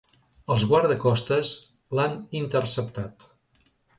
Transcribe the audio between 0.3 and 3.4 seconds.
Els guardacostes l’han interceptat.